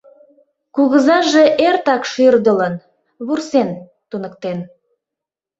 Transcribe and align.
Кугызаже 0.75 1.43
эртак 1.67 2.03
шӱрдылын, 2.11 2.73
вурсен 3.25 3.69
«туныктен». 4.09 4.59